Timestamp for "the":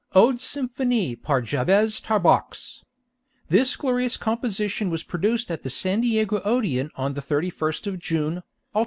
5.61-5.69, 7.13-7.21